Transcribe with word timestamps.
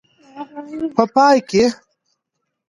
په 0.95 1.03
پای 1.13 1.37
کې. 1.49 1.63